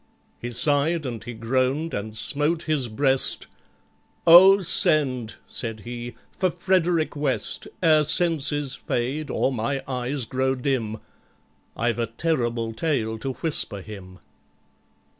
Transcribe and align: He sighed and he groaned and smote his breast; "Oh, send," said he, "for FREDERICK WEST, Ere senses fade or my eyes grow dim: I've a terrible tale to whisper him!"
He 0.39 0.49
sighed 0.49 1.05
and 1.05 1.23
he 1.23 1.33
groaned 1.35 1.93
and 1.93 2.17
smote 2.17 2.63
his 2.63 2.87
breast; 2.87 3.45
"Oh, 4.25 4.61
send," 4.63 5.35
said 5.47 5.81
he, 5.81 6.15
"for 6.31 6.49
FREDERICK 6.49 7.15
WEST, 7.15 7.67
Ere 7.83 8.03
senses 8.03 8.73
fade 8.73 9.29
or 9.29 9.53
my 9.53 9.83
eyes 9.87 10.25
grow 10.25 10.55
dim: 10.55 10.97
I've 11.77 11.99
a 11.99 12.07
terrible 12.07 12.73
tale 12.73 13.19
to 13.19 13.33
whisper 13.33 13.81
him!" 13.81 14.17